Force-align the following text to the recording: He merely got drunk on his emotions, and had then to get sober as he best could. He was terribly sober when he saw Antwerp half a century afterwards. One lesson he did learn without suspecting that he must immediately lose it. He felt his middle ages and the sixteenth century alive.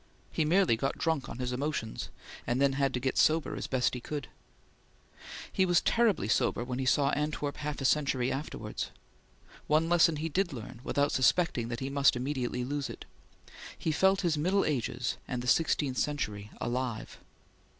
He 0.31 0.45
merely 0.45 0.75
got 0.75 0.97
drunk 0.97 1.29
on 1.29 1.37
his 1.37 1.53
emotions, 1.53 2.09
and 2.47 2.59
had 2.59 2.73
then 2.73 2.91
to 2.91 2.99
get 2.99 3.19
sober 3.19 3.55
as 3.55 3.65
he 3.65 3.69
best 3.69 3.95
could. 4.01 4.29
He 5.51 5.63
was 5.63 5.79
terribly 5.81 6.27
sober 6.27 6.63
when 6.63 6.79
he 6.79 6.87
saw 6.87 7.11
Antwerp 7.11 7.57
half 7.57 7.79
a 7.81 7.85
century 7.85 8.31
afterwards. 8.31 8.89
One 9.67 9.89
lesson 9.89 10.15
he 10.15 10.27
did 10.27 10.53
learn 10.53 10.81
without 10.83 11.11
suspecting 11.11 11.67
that 11.67 11.81
he 11.81 11.91
must 11.91 12.15
immediately 12.15 12.63
lose 12.65 12.89
it. 12.89 13.05
He 13.77 13.91
felt 13.91 14.21
his 14.21 14.39
middle 14.39 14.65
ages 14.65 15.17
and 15.27 15.43
the 15.43 15.47
sixteenth 15.47 15.99
century 15.99 16.49
alive. 16.59 17.19